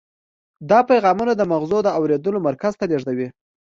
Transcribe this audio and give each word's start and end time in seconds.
دا 0.69 0.79
پیغامونه 0.89 1.31
د 1.35 1.41
مغزو 1.51 1.79
د 1.83 1.89
اورېدلو 1.97 2.37
مرکز 2.47 2.73
ته 2.79 2.85
لیږدوي. 2.89 3.27